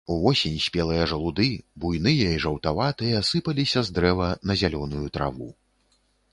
[0.13, 1.47] Увосень спелыя жалуды,
[1.83, 5.49] буйныя і жаўтаватыя, сыпаліся з дрэва на зялёную траву.